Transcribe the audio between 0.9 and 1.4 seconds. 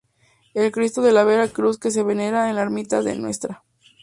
de la